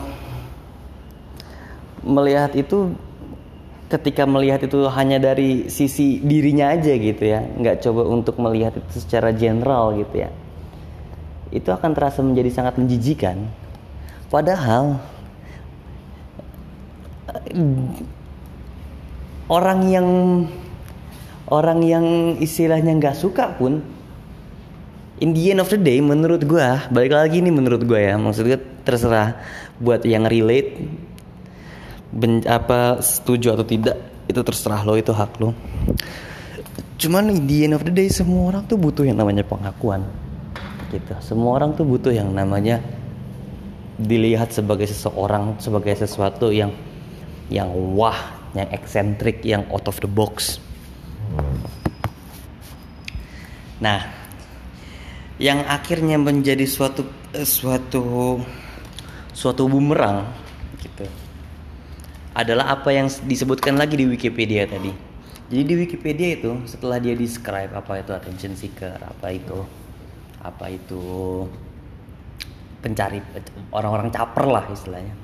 melihat 2.05 2.53
itu 2.57 2.93
ketika 3.91 4.23
melihat 4.23 4.63
itu 4.63 4.87
hanya 4.87 5.19
dari 5.19 5.67
sisi 5.67 6.23
dirinya 6.23 6.71
aja 6.71 6.95
gitu 6.95 7.23
ya 7.27 7.43
nggak 7.43 7.83
coba 7.83 8.01
untuk 8.07 8.39
melihat 8.39 8.79
itu 8.79 9.03
secara 9.03 9.35
general 9.35 9.91
gitu 9.99 10.23
ya 10.23 10.29
itu 11.51 11.69
akan 11.69 11.91
terasa 11.91 12.23
menjadi 12.23 12.49
sangat 12.49 12.79
menjijikan. 12.79 13.47
Padahal 14.31 14.99
orang 19.51 19.79
yang 19.91 20.07
orang 21.51 21.79
yang 21.83 22.05
istilahnya 22.39 22.95
nggak 22.95 23.19
suka 23.19 23.51
pun 23.59 23.83
in 25.19 25.35
the 25.35 25.51
end 25.51 25.59
of 25.59 25.67
the 25.67 25.77
day 25.77 25.99
menurut 25.99 26.41
gue 26.47 26.67
balik 26.89 27.11
lagi 27.11 27.43
nih 27.43 27.53
menurut 27.53 27.83
gue 27.83 27.99
ya 27.99 28.15
maksudnya 28.15 28.57
terserah 28.87 29.37
buat 29.77 30.07
yang 30.07 30.25
relate 30.25 30.87
ben, 32.15 32.41
apa 32.47 33.03
setuju 33.03 33.59
atau 33.59 33.67
tidak 33.67 33.99
itu 34.31 34.39
terserah 34.39 34.81
lo 34.87 34.95
itu 34.95 35.11
hak 35.11 35.31
lo 35.43 35.51
cuman 36.95 37.35
in 37.35 37.43
the 37.45 37.67
end 37.67 37.75
of 37.75 37.83
the 37.83 37.91
day 37.91 38.07
semua 38.07 38.55
orang 38.55 38.63
tuh 38.65 38.79
butuh 38.79 39.03
yang 39.03 39.19
namanya 39.19 39.43
pengakuan 39.43 40.07
gitu. 40.91 41.15
Semua 41.23 41.55
orang 41.55 41.73
tuh 41.73 41.87
butuh 41.87 42.11
yang 42.11 42.29
namanya 42.35 42.83
dilihat 43.95 44.51
sebagai 44.51 44.89
seseorang 44.89 45.57
sebagai 45.61 45.93
sesuatu 45.95 46.49
yang 46.49 46.73
yang 47.47 47.69
wah 47.95 48.17
yang 48.51 48.67
eksentrik 48.75 49.45
yang 49.47 49.63
out 49.71 49.87
of 49.87 49.97
the 50.03 50.09
box. 50.09 50.59
Nah 53.79 54.03
yang 55.41 55.65
akhirnya 55.65 56.21
menjadi 56.21 56.67
suatu 56.69 57.07
eh, 57.33 57.47
suatu 57.47 58.37
suatu 59.31 59.65
bumerang 59.65 60.27
gitu 60.81 61.07
adalah 62.35 62.77
apa 62.77 62.93
yang 62.93 63.07
disebutkan 63.25 63.75
lagi 63.75 63.99
di 63.99 64.05
Wikipedia 64.07 64.67
tadi. 64.69 64.91
Jadi 65.51 65.63
di 65.67 65.75
Wikipedia 65.75 66.39
itu 66.39 66.63
setelah 66.63 66.95
dia 66.95 67.11
describe 67.11 67.75
apa 67.75 67.99
itu 67.99 68.11
attention 68.15 68.55
seeker 68.55 68.95
apa 69.03 69.35
itu 69.35 69.80
apa 70.41 70.65
itu 70.73 71.45
pencari 72.81 73.21
orang-orang 73.69 74.09
caper 74.09 74.45
lah 74.49 74.65
istilahnya 74.73 75.15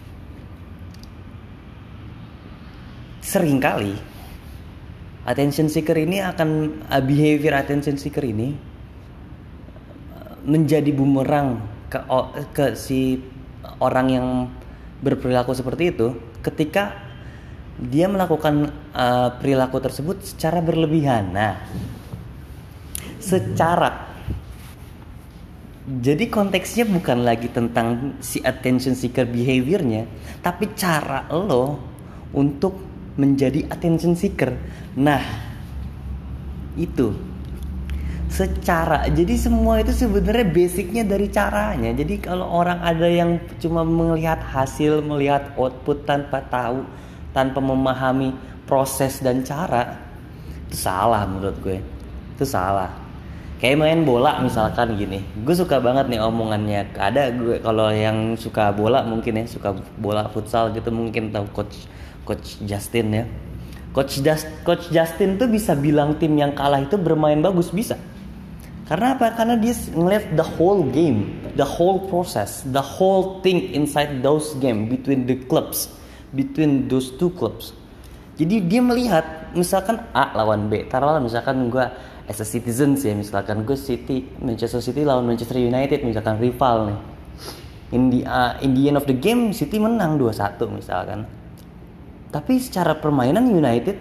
sering 3.25 3.57
kali 3.57 3.97
attention 5.27 5.67
seeker 5.67 5.97
ini 5.97 6.23
akan 6.23 6.79
uh, 6.87 7.03
behavior 7.03 7.57
attention 7.57 7.99
seeker 7.99 8.23
ini 8.23 8.55
uh, 10.15 10.37
menjadi 10.47 10.93
bumerang 10.95 11.59
ke 11.91 11.99
ke 12.53 12.65
si 12.77 13.19
orang 13.81 14.07
yang 14.07 14.27
berperilaku 15.01 15.51
seperti 15.53 15.93
itu 15.93 16.15
ketika 16.41 17.07
dia 17.77 18.09
melakukan 18.09 18.73
uh, 18.97 19.37
perilaku 19.37 19.77
tersebut 19.77 20.25
secara 20.25 20.65
berlebihan. 20.65 21.29
Nah, 21.29 21.61
secara 23.21 24.06
jadi 25.87 26.27
konteksnya 26.27 26.83
bukan 26.83 27.23
lagi 27.23 27.47
tentang 27.47 28.19
si 28.19 28.43
attention 28.43 28.91
seeker 28.91 29.23
behaviornya, 29.23 30.03
tapi 30.43 30.75
cara 30.75 31.23
lo 31.31 31.79
untuk 32.35 32.75
menjadi 33.15 33.63
attention 33.71 34.11
seeker. 34.11 34.51
Nah, 34.99 35.23
itu. 36.75 37.15
Secara 38.27 39.07
jadi 39.07 39.39
semua 39.39 39.79
itu 39.79 39.95
sebenarnya 39.95 40.51
basicnya 40.51 41.07
dari 41.07 41.31
caranya. 41.31 41.95
Jadi 41.95 42.19
kalau 42.19 42.43
orang 42.51 42.83
ada 42.83 43.07
yang 43.07 43.39
cuma 43.63 43.87
melihat 43.87 44.43
hasil 44.43 44.99
melihat 44.99 45.55
output 45.55 46.03
tanpa 46.03 46.43
tahu 46.51 46.83
tanpa 47.31 47.63
memahami 47.63 48.35
proses 48.67 49.23
dan 49.23 49.39
cara 49.47 49.95
itu 50.67 50.75
salah 50.83 51.23
menurut 51.23 51.55
gue. 51.63 51.79
Itu 52.35 52.43
salah 52.43 53.06
kayak 53.57 53.77
main 53.77 54.01
bola 54.05 54.41
misalkan 54.41 54.97
gini. 54.97 55.21
Gue 55.41 55.53
suka 55.57 55.81
banget 55.81 56.09
nih 56.09 56.21
omongannya. 56.21 56.93
Ada 56.93 57.33
gue 57.33 57.57
kalau 57.61 57.89
yang 57.89 58.37
suka 58.37 58.73
bola 58.73 59.01
mungkin 59.05 59.41
ya 59.41 59.45
suka 59.49 59.73
bola 59.97 60.29
futsal 60.29 60.73
gitu 60.73 60.89
mungkin 60.93 61.33
tahu 61.33 61.45
coach 61.53 61.89
coach 62.23 62.61
Justin 62.65 63.07
ya. 63.13 63.25
Coach 63.95 64.21
Just, 64.21 64.45
coach 64.61 64.93
Justin 64.93 65.41
tuh 65.41 65.49
bisa 65.49 65.73
bilang 65.73 66.21
tim 66.21 66.37
yang 66.37 66.53
kalah 66.53 66.77
itu 66.77 67.01
bermain 67.01 67.41
bagus 67.41 67.73
bisa. 67.73 67.97
Karena 68.85 69.17
apa? 69.17 69.33
Karena 69.33 69.57
dia 69.57 69.73
ngeliat 69.73 70.37
the 70.37 70.45
whole 70.45 70.85
game 70.93 71.47
the 71.57 71.65
whole 71.65 72.05
process 72.07 72.61
the 72.69 72.79
whole 72.79 73.41
thing 73.41 73.73
inside 73.73 74.21
those 74.21 74.53
game 74.61 74.85
between 74.85 75.25
the 75.25 75.35
clubs 75.49 75.89
between 76.31 76.85
those 76.85 77.09
two 77.17 77.33
clubs. 77.33 77.73
Jadi 78.37 78.69
dia 78.69 78.85
melihat 78.85 79.49
misalkan 79.57 79.97
A 80.13 80.29
lawan 80.37 80.69
B 80.69 80.85
taruhlah 80.85 81.17
misalkan 81.17 81.73
gue 81.73 81.85
as 82.27 82.43
a 82.43 82.47
citizen 82.47 82.99
sih 82.99 83.15
misalkan 83.15 83.63
gue 83.63 83.79
City 83.79 84.27
Manchester 84.43 84.83
City 84.83 85.07
lawan 85.07 85.23
Manchester 85.23 85.57
United 85.57 86.03
misalkan 86.03 86.37
rival 86.37 86.91
nih. 86.91 86.99
In 87.87 88.11
the, 88.11 88.27
uh, 88.27 88.59
in 88.59 88.75
the 88.75 88.91
end 88.91 88.99
of 88.99 89.07
the 89.07 89.15
game 89.15 89.55
City 89.55 89.79
menang 89.79 90.19
2-1 90.19 90.59
misalkan. 90.75 91.23
Tapi 92.27 92.59
secara 92.59 92.99
permainan 92.99 93.47
United 93.47 93.95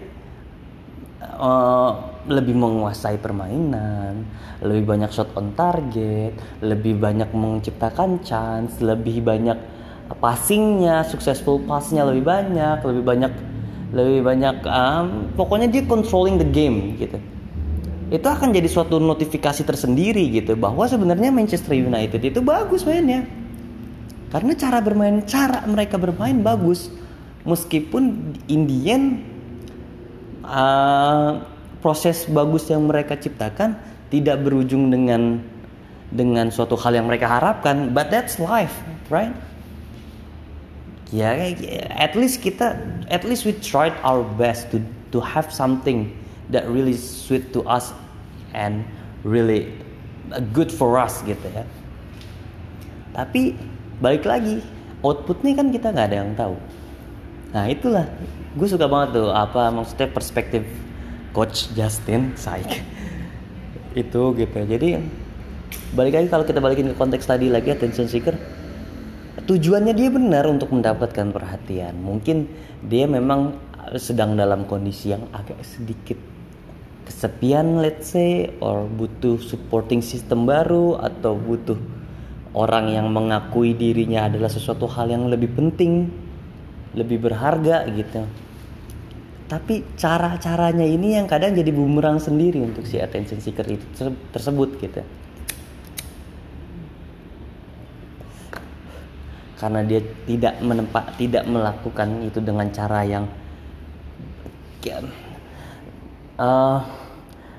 uh, 1.39 1.91
lebih 2.27 2.53
menguasai 2.59 3.15
permainan 3.23 4.27
lebih 4.59 4.83
banyak 4.83 5.09
shot 5.13 5.31
on 5.39 5.55
target 5.55 6.35
lebih 6.59 6.99
banyak 6.99 7.31
menciptakan 7.31 8.19
chance 8.25 8.83
lebih 8.83 9.23
banyak 9.23 9.55
passingnya 10.19 11.07
successful 11.07 11.61
passnya 11.63 12.03
lebih 12.03 12.27
banyak 12.27 12.83
lebih 12.83 13.03
banyak 13.05 13.33
lebih 13.95 14.21
banyak 14.27 14.55
um, 14.67 15.31
pokoknya 15.39 15.71
dia 15.71 15.87
controlling 15.87 16.35
the 16.35 16.47
game 16.47 16.99
gitu 16.99 17.15
itu 18.07 18.23
akan 18.23 18.55
jadi 18.55 18.69
suatu 18.71 19.03
notifikasi 19.03 19.67
tersendiri 19.67 20.31
gitu 20.31 20.55
bahwa 20.55 20.87
sebenarnya 20.87 21.27
Manchester 21.27 21.75
United 21.75 22.23
itu 22.23 22.39
bagus 22.39 22.87
mainnya. 22.87 23.27
Karena 24.31 24.55
cara 24.55 24.79
bermain 24.79 25.23
cara 25.27 25.67
mereka 25.67 25.99
bermain 25.99 26.39
bagus. 26.39 26.87
Meskipun 27.43 28.35
Indian 28.47 29.23
uh, 30.43 31.43
proses 31.83 32.27
bagus 32.27 32.67
yang 32.71 32.87
mereka 32.87 33.15
ciptakan 33.19 33.75
tidak 34.07 34.39
berujung 34.43 34.87
dengan 34.87 35.43
dengan 36.11 36.47
suatu 36.47 36.79
hal 36.79 36.95
yang 36.95 37.07
mereka 37.11 37.27
harapkan 37.27 37.91
but 37.91 38.07
that's 38.07 38.39
life 38.39 38.75
right? 39.11 39.35
Ya 41.11 41.35
at 41.95 42.15
least 42.15 42.43
kita 42.43 42.75
at 43.07 43.23
least 43.23 43.47
we 43.47 43.55
tried 43.55 43.95
our 44.03 44.23
best 44.35 44.71
to 44.75 44.83
to 45.15 45.23
have 45.23 45.51
something 45.51 46.11
that 46.53 46.67
really 46.67 46.95
sweet 46.95 47.51
to 47.51 47.63
us 47.67 47.91
and 48.55 48.83
really 49.23 49.71
good 50.51 50.71
for 50.71 50.95
us 50.95 51.23
gitu 51.23 51.47
ya. 51.51 51.63
Tapi 53.15 53.57
balik 53.97 54.27
lagi 54.27 54.61
outputnya 55.01 55.57
kan 55.57 55.67
kita 55.73 55.91
nggak 55.91 56.07
ada 56.13 56.17
yang 56.23 56.31
tahu. 56.37 56.55
Nah 57.55 57.65
itulah 57.71 58.05
gue 58.57 58.67
suka 58.67 58.89
banget 58.89 59.21
tuh 59.21 59.29
apa 59.29 59.69
maksudnya 59.69 60.09
perspektif 60.09 60.65
coach 61.31 61.69
Justin 61.77 62.33
Saik 62.33 62.65
itu 64.01 64.21
gitu 64.33 64.57
jadi 64.65 64.97
balik 65.93 66.13
lagi 66.17 66.27
kalau 66.33 66.43
kita 66.43 66.57
balikin 66.57 66.89
ke 66.89 66.95
konteks 66.97 67.29
tadi 67.29 67.53
lagi 67.53 67.69
attention 67.69 68.09
seeker 68.09 68.33
tujuannya 69.45 69.93
dia 69.93 70.09
benar 70.09 70.49
untuk 70.49 70.73
mendapatkan 70.73 71.29
perhatian 71.29 72.01
mungkin 72.01 72.49
dia 72.81 73.05
memang 73.05 73.53
sedang 73.95 74.35
dalam 74.35 74.65
kondisi 74.65 75.13
yang 75.13 75.29
agak 75.31 75.61
sedikit 75.63 76.17
kesepian 77.07 77.79
let's 77.79 78.11
say 78.11 78.51
or 78.59 78.83
butuh 78.83 79.39
supporting 79.39 80.03
system 80.03 80.43
baru 80.43 80.99
atau 80.99 81.39
butuh 81.39 81.79
orang 82.51 82.91
yang 82.91 83.07
mengakui 83.07 83.71
dirinya 83.71 84.27
adalah 84.27 84.51
sesuatu 84.51 84.91
hal 84.91 85.07
yang 85.07 85.31
lebih 85.31 85.55
penting 85.55 86.11
lebih 86.91 87.23
berharga 87.23 87.87
gitu. 87.95 88.27
Tapi 89.47 89.95
cara-caranya 89.95 90.83
ini 90.83 91.15
yang 91.15 91.23
kadang 91.23 91.55
jadi 91.55 91.71
bumerang 91.71 92.19
sendiri 92.19 92.59
untuk 92.59 92.83
si 92.83 92.99
attention 92.99 93.39
seeker 93.39 93.63
itu 93.63 93.85
tersebut 94.35 94.75
gitu. 94.83 95.01
Karena 99.55 99.81
dia 99.87 100.03
tidak 100.27 100.59
menempat 100.59 101.15
tidak 101.15 101.47
melakukan 101.47 102.27
itu 102.27 102.43
dengan 102.43 102.67
cara 102.75 103.07
yang 103.07 103.25
uh, 106.37 106.77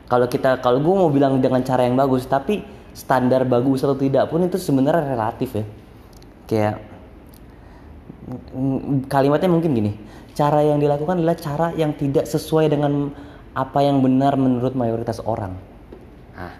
kalau 0.08 0.26
kita 0.26 0.62
kalau 0.64 0.80
gue 0.80 0.94
mau 0.94 1.10
bilang 1.12 1.36
dengan 1.42 1.60
cara 1.60 1.84
yang 1.84 1.98
bagus 1.98 2.24
tapi 2.24 2.64
standar 2.96 3.44
bagus 3.44 3.84
atau 3.84 3.94
tidak 3.94 4.32
pun 4.32 4.46
itu 4.46 4.56
sebenarnya 4.56 5.14
relatif 5.14 5.50
ya. 5.52 5.64
Kayak 6.48 6.74
kalimatnya 9.08 9.48
mungkin 9.48 9.72
gini 9.72 9.92
cara 10.32 10.60
yang 10.64 10.80
dilakukan 10.80 11.20
adalah 11.20 11.36
cara 11.36 11.66
yang 11.76 11.96
tidak 11.96 12.28
sesuai 12.28 12.72
dengan 12.72 13.12
apa 13.52 13.82
yang 13.84 14.00
benar 14.00 14.38
menurut 14.38 14.72
mayoritas 14.72 15.20
orang. 15.20 15.58
Nah 16.32 16.54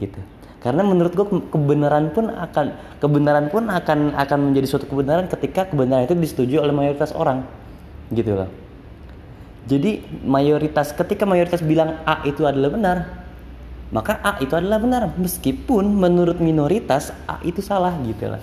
gitu. 0.00 0.18
Karena 0.58 0.82
menurut 0.82 1.14
gue 1.14 1.26
kebenaran 1.54 2.10
pun 2.10 2.34
akan 2.34 2.98
kebenaran 2.98 3.46
pun 3.46 3.70
akan 3.70 4.18
akan 4.18 4.38
menjadi 4.50 4.66
suatu 4.66 4.90
kebenaran 4.90 5.30
ketika 5.30 5.70
kebenaran 5.70 6.10
itu 6.10 6.18
disetujui 6.18 6.58
oleh 6.58 6.74
mayoritas 6.74 7.14
orang. 7.14 7.46
Gitu 8.10 8.34
loh 8.34 8.67
jadi 9.68 10.00
mayoritas 10.24 10.96
ketika 10.96 11.28
mayoritas 11.28 11.60
bilang 11.60 12.00
A 12.08 12.24
itu 12.24 12.48
adalah 12.48 12.72
benar, 12.72 12.96
maka 13.92 14.16
A 14.24 14.40
itu 14.40 14.56
adalah 14.56 14.80
benar 14.80 15.12
meskipun 15.20 15.92
menurut 15.92 16.40
minoritas 16.40 17.12
A 17.28 17.36
itu 17.44 17.60
salah 17.60 17.92
gitu 18.00 18.32
lah. 18.32 18.40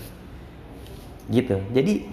Gitu. 1.25 1.57
Jadi 1.73 2.05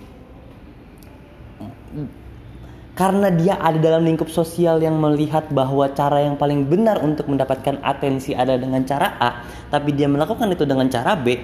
karena 2.96 3.28
dia 3.28 3.60
ada 3.60 3.76
dalam 3.76 4.00
lingkup 4.00 4.32
sosial 4.32 4.80
yang 4.80 4.96
melihat 4.96 5.44
bahwa 5.52 5.92
cara 5.92 6.24
yang 6.24 6.40
paling 6.40 6.64
benar 6.64 7.04
untuk 7.04 7.28
mendapatkan 7.28 7.84
atensi 7.84 8.32
ada 8.32 8.56
dengan 8.56 8.80
cara 8.88 9.20
A, 9.20 9.30
tapi 9.68 9.92
dia 9.92 10.08
melakukan 10.08 10.48
itu 10.48 10.64
dengan 10.64 10.88
cara 10.88 11.12
B, 11.20 11.36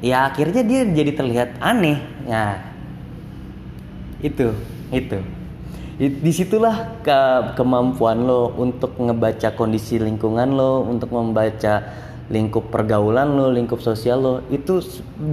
ya 0.00 0.24
akhirnya 0.32 0.64
dia 0.64 0.88
jadi 0.88 1.12
terlihat 1.12 1.48
aneh. 1.60 2.00
Ya, 2.24 2.64
itu, 4.24 4.56
itu 4.88 5.41
di 6.10 6.32
situlah 6.34 6.98
ke 7.04 7.18
kemampuan 7.54 8.26
lo 8.26 8.50
untuk 8.58 8.98
ngebaca 8.98 9.54
kondisi 9.54 10.02
lingkungan 10.02 10.50
lo 10.50 10.82
untuk 10.82 11.14
membaca 11.14 11.78
lingkup 12.26 12.72
pergaulan 12.72 13.36
lo 13.36 13.52
lingkup 13.54 13.78
sosial 13.78 14.18
lo. 14.18 14.34
Itu 14.48 14.82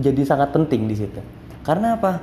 jadi 0.04 0.22
sangat 0.22 0.54
penting 0.54 0.86
di 0.86 0.94
situ. 1.00 1.18
Karena 1.64 1.98
apa? 1.98 2.22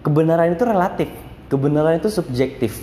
Kebenaran 0.00 0.58
itu 0.58 0.64
relatif. 0.66 1.08
Kebenaran 1.46 2.02
itu 2.02 2.10
subjektif. 2.10 2.82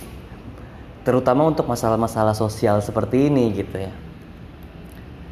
Terutama 1.04 1.44
untuk 1.44 1.68
masalah-masalah 1.68 2.32
sosial 2.32 2.80
seperti 2.80 3.28
ini 3.28 3.52
gitu 3.52 3.76
ya. 3.76 3.92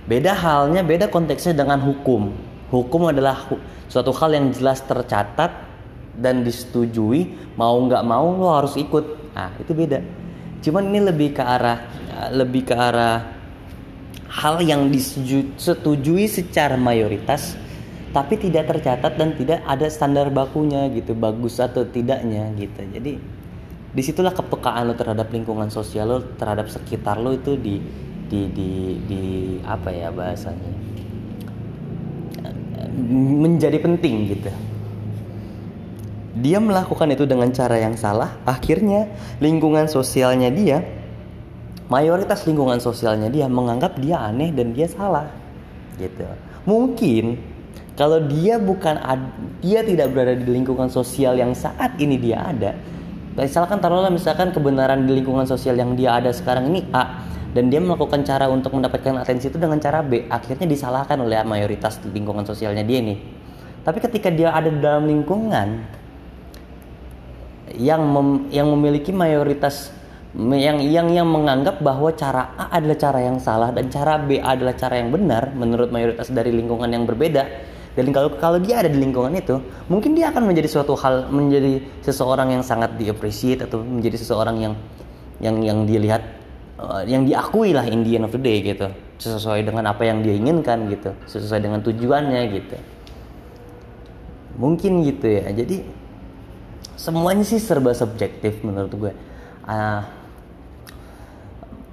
Beda 0.04 0.34
halnya 0.34 0.84
beda 0.84 1.08
konteksnya 1.08 1.56
dengan 1.56 1.80
hukum. 1.80 2.34
Hukum 2.68 3.08
adalah 3.08 3.48
suatu 3.88 4.12
hal 4.12 4.34
yang 4.34 4.52
jelas 4.52 4.82
tercatat 4.84 5.52
dan 6.18 6.44
disetujui. 6.44 7.32
Mau 7.56 7.80
nggak 7.88 8.04
mau 8.04 8.34
lo 8.36 8.52
harus 8.52 8.76
ikut 8.76 9.21
ah 9.32 9.52
itu 9.58 9.72
beda. 9.72 10.00
Cuman 10.62 10.92
ini 10.92 11.00
lebih 11.02 11.34
ke 11.34 11.42
arah 11.42 11.78
lebih 12.30 12.68
ke 12.68 12.74
arah 12.76 13.34
hal 14.32 14.62
yang 14.64 14.88
disetujui 14.88 16.24
secara 16.30 16.78
mayoritas 16.78 17.58
tapi 18.12 18.36
tidak 18.36 18.68
tercatat 18.68 19.16
dan 19.16 19.32
tidak 19.36 19.64
ada 19.64 19.88
standar 19.88 20.28
bakunya 20.28 20.88
gitu 20.92 21.16
bagus 21.16 21.56
atau 21.60 21.84
tidaknya 21.84 22.52
gitu. 22.56 22.80
Jadi 22.92 23.12
di 23.92 24.02
situlah 24.04 24.32
kepekaan 24.32 24.88
lo 24.88 24.94
terhadap 24.96 25.28
lingkungan 25.32 25.68
sosial 25.68 26.08
lo 26.08 26.18
terhadap 26.40 26.68
sekitar 26.72 27.20
lo 27.20 27.36
itu 27.36 27.56
di 27.60 27.80
di 28.28 28.40
di, 28.52 28.70
di 29.08 29.22
apa 29.64 29.88
ya 29.92 30.08
bahasanya? 30.12 30.72
Menjadi 33.42 33.80
penting 33.80 34.28
gitu 34.28 34.52
dia 36.32 36.56
melakukan 36.56 37.12
itu 37.12 37.28
dengan 37.28 37.52
cara 37.52 37.76
yang 37.76 37.92
salah, 37.92 38.40
akhirnya 38.48 39.12
lingkungan 39.36 39.84
sosialnya 39.84 40.48
dia, 40.48 40.80
mayoritas 41.92 42.48
lingkungan 42.48 42.80
sosialnya 42.80 43.28
dia 43.28 43.44
menganggap 43.52 44.00
dia 44.00 44.16
aneh 44.16 44.48
dan 44.48 44.72
dia 44.72 44.88
salah. 44.88 45.28
Gitu. 46.00 46.24
Mungkin 46.64 47.36
kalau 47.92 48.24
dia 48.24 48.56
bukan 48.56 48.96
dia 49.60 49.84
tidak 49.84 50.08
berada 50.16 50.40
di 50.40 50.48
lingkungan 50.48 50.88
sosial 50.88 51.36
yang 51.36 51.52
saat 51.52 52.00
ini 52.00 52.16
dia 52.16 52.40
ada, 52.40 52.72
misalkan 53.36 53.76
taruhlah 53.84 54.08
misalkan 54.08 54.56
kebenaran 54.56 55.04
di 55.04 55.20
lingkungan 55.20 55.44
sosial 55.44 55.76
yang 55.76 55.92
dia 55.92 56.16
ada 56.16 56.32
sekarang 56.32 56.72
ini 56.72 56.88
A 56.96 57.28
dan 57.52 57.68
dia 57.68 57.84
melakukan 57.84 58.24
cara 58.24 58.48
untuk 58.48 58.72
mendapatkan 58.72 59.20
atensi 59.20 59.52
itu 59.52 59.60
dengan 59.60 59.76
cara 59.76 60.00
B, 60.00 60.24
akhirnya 60.32 60.64
disalahkan 60.64 61.20
oleh 61.20 61.44
mayoritas 61.44 62.00
lingkungan 62.08 62.48
sosialnya 62.48 62.80
dia 62.80 63.04
nih. 63.04 63.20
Tapi 63.84 63.98
ketika 64.00 64.32
dia 64.32 64.56
ada 64.56 64.72
dalam 64.72 65.04
lingkungan 65.04 66.00
yang 67.76 68.02
mem, 68.04 68.48
yang 68.52 68.68
memiliki 68.68 69.10
mayoritas 69.12 69.92
yang 70.32 70.80
yang 70.80 71.12
yang 71.12 71.28
menganggap 71.28 71.84
bahwa 71.84 72.08
cara 72.16 72.56
A 72.56 72.72
adalah 72.80 72.96
cara 72.96 73.20
yang 73.20 73.36
salah 73.36 73.68
dan 73.68 73.92
cara 73.92 74.16
B 74.16 74.40
adalah 74.40 74.72
cara 74.72 74.96
yang 74.96 75.12
benar 75.12 75.52
menurut 75.52 75.92
mayoritas 75.92 76.32
dari 76.32 76.48
lingkungan 76.48 76.88
yang 76.88 77.04
berbeda. 77.04 77.44
Dan 77.92 78.08
kalau 78.08 78.32
kalau 78.40 78.56
dia 78.56 78.80
ada 78.80 78.88
di 78.88 78.96
lingkungan 78.96 79.36
itu 79.36 79.60
mungkin 79.92 80.16
dia 80.16 80.32
akan 80.32 80.48
menjadi 80.48 80.64
suatu 80.72 80.96
hal 80.96 81.28
menjadi 81.28 81.84
seseorang 82.00 82.56
yang 82.56 82.64
sangat 82.64 82.96
diapresiasi 82.96 83.60
atau 83.60 83.84
menjadi 83.84 84.16
seseorang 84.16 84.56
yang 84.64 84.74
yang 85.44 85.60
yang 85.60 85.78
dilihat 85.84 86.24
uh, 86.80 87.04
yang 87.04 87.28
diakui 87.28 87.76
lah 87.76 87.84
in 87.84 88.00
the 88.00 88.16
of 88.24 88.32
the 88.32 88.40
day 88.40 88.64
gitu. 88.64 88.88
Sesuai 89.20 89.68
dengan 89.68 89.92
apa 89.92 90.08
yang 90.08 90.24
dia 90.24 90.32
inginkan 90.32 90.88
gitu. 90.88 91.12
Sesuai 91.28 91.60
dengan 91.60 91.84
tujuannya 91.84 92.40
gitu. 92.56 92.76
Mungkin 94.56 95.04
gitu 95.04 95.28
ya. 95.28 95.52
Jadi 95.52 96.01
semuanya 97.02 97.42
sih 97.42 97.58
serba 97.58 97.90
subjektif 97.90 98.62
menurut 98.62 98.94
gue. 98.94 99.12
Uh, 99.66 100.02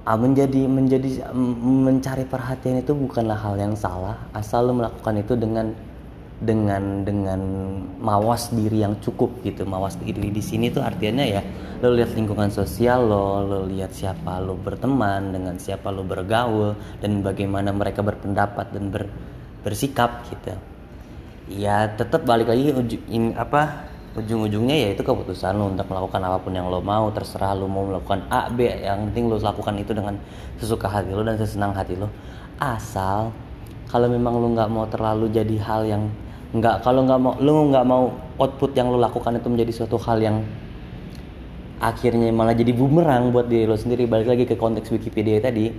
menjadi 0.10 0.66
menjadi 0.66 1.22
mencari 1.62 2.26
perhatian 2.26 2.82
itu 2.82 2.94
bukanlah 2.94 3.38
hal 3.38 3.58
yang 3.58 3.74
salah. 3.78 4.18
Asal 4.34 4.70
lo 4.70 4.74
melakukan 4.78 5.22
itu 5.22 5.34
dengan 5.38 5.70
dengan 6.40 7.04
dengan 7.04 7.42
mawas 8.02 8.50
diri 8.50 8.82
yang 8.82 8.98
cukup 9.02 9.42
gitu. 9.46 9.70
Mawas 9.70 10.02
diri 10.02 10.34
di 10.34 10.42
sini 10.42 10.74
tuh 10.74 10.82
artinya 10.82 11.22
ya 11.22 11.46
lo 11.82 11.94
lihat 11.94 12.18
lingkungan 12.18 12.50
sosial 12.50 13.06
lo 13.06 13.46
lo 13.46 13.60
lihat 13.70 13.94
siapa 13.94 14.42
lo 14.42 14.58
berteman 14.58 15.30
dengan 15.30 15.62
siapa 15.62 15.94
lo 15.94 16.02
bergaul 16.02 16.74
dan 17.04 17.22
bagaimana 17.22 17.70
mereka 17.70 18.02
berpendapat 18.02 18.74
dan 18.74 18.90
ber, 18.90 19.06
bersikap 19.62 20.26
gitu. 20.34 20.58
Ya 21.54 21.86
tetap 21.86 22.26
balik 22.26 22.50
lagi 22.50 22.74
in, 23.14 23.38
apa 23.38 23.89
ujung-ujungnya 24.18 24.74
ya 24.74 24.88
itu 24.98 25.06
keputusan 25.06 25.54
lo 25.54 25.70
untuk 25.70 25.86
melakukan 25.86 26.22
apa 26.26 26.38
pun 26.42 26.54
yang 26.56 26.66
lo 26.66 26.82
mau 26.82 27.14
terserah 27.14 27.54
lo 27.54 27.70
mau 27.70 27.86
melakukan 27.86 28.26
A 28.34 28.50
B 28.50 28.66
yang 28.66 29.14
penting 29.14 29.30
lo 29.30 29.38
lakukan 29.38 29.78
itu 29.78 29.94
dengan 29.94 30.18
sesuka 30.58 30.90
hati 30.90 31.14
lo 31.14 31.22
dan 31.22 31.38
sesenang 31.38 31.78
hati 31.78 31.94
lo 31.94 32.10
asal 32.58 33.30
kalau 33.86 34.10
memang 34.10 34.42
lo 34.42 34.50
nggak 34.50 34.70
mau 34.70 34.90
terlalu 34.90 35.30
jadi 35.30 35.56
hal 35.62 35.82
yang 35.86 36.04
nggak 36.58 36.82
kalau 36.82 37.06
nggak 37.06 37.20
mau 37.22 37.34
lo 37.38 37.52
nggak 37.70 37.86
mau 37.86 38.04
output 38.42 38.74
yang 38.74 38.90
lo 38.90 38.98
lakukan 38.98 39.38
itu 39.38 39.46
menjadi 39.46 39.72
suatu 39.84 40.02
hal 40.02 40.18
yang 40.18 40.42
akhirnya 41.78 42.34
malah 42.34 42.58
jadi 42.58 42.74
bumerang 42.74 43.30
buat 43.30 43.48
diri 43.48 43.70
lo 43.70 43.78
sendiri. 43.78 44.10
Balik 44.10 44.28
lagi 44.28 44.44
ke 44.50 44.58
konteks 44.58 44.90
Wikipedia 44.90 45.38
tadi 45.38 45.70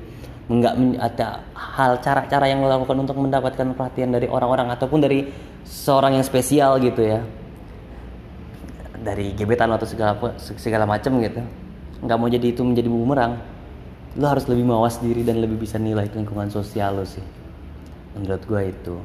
nggak 0.51 0.75
ada 1.03 1.47
hal 1.55 1.99
cara-cara 1.99 2.47
yang 2.47 2.63
lo 2.63 2.71
lakukan 2.71 3.03
untuk 3.03 3.19
mendapatkan 3.19 3.75
perhatian 3.75 4.15
dari 4.15 4.31
orang-orang 4.31 4.71
ataupun 4.71 5.03
dari 5.03 5.27
seorang 5.67 6.19
yang 6.19 6.25
spesial 6.27 6.79
gitu 6.79 7.03
ya 7.03 7.23
dari 9.01 9.33
gebetan 9.35 9.73
atau 9.73 9.89
segala 9.89 10.17
segala 10.39 10.85
macam 10.85 11.19
gitu. 11.21 11.41
Nggak 12.05 12.17
mau 12.17 12.29
jadi 12.29 12.47
itu 12.53 12.63
menjadi 12.65 12.89
bumerang. 12.89 13.41
Lo 14.19 14.27
harus 14.27 14.45
lebih 14.51 14.67
mawas 14.67 14.99
diri 14.99 15.23
dan 15.23 15.39
lebih 15.39 15.61
bisa 15.61 15.79
nilai 15.79 16.11
lingkungan 16.11 16.51
sosial 16.51 17.01
lo 17.01 17.05
sih. 17.07 17.23
Menurut 18.15 18.43
gue 18.45 18.63
itu. 18.69 18.97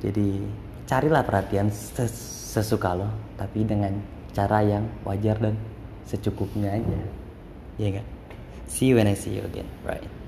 Jadi 0.00 0.28
carilah 0.88 1.22
perhatian 1.22 1.70
sesuka 1.70 2.94
lo 2.94 3.08
tapi 3.38 3.66
dengan 3.66 3.98
cara 4.34 4.62
yang 4.62 4.84
wajar 5.06 5.38
dan 5.38 5.54
secukupnya 6.06 6.74
aja. 6.74 6.98
Ya 7.78 8.00
kan 8.00 8.06
see 8.70 8.90
you 8.90 8.96
when 8.96 9.10
I 9.10 9.18
see 9.18 9.36
you 9.36 9.44
again. 9.44 9.66
Right 9.82 10.23